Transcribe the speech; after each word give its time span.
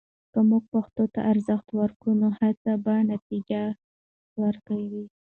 که 0.31 0.39
موږ 0.49 0.63
پښتو 0.73 1.03
ته 1.13 1.19
ارزښت 1.31 1.67
ورکړو، 1.79 2.11
نو 2.21 2.27
هڅې 2.39 2.73
به 2.85 2.93
نتیجه 3.13 3.61
ورکوي. 4.43 5.05